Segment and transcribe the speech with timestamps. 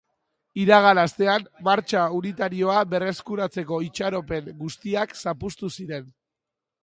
[0.61, 6.11] Iragan astean martxa unitarioa berreskuratzeko itxaropen guztiak zapuztu ziren.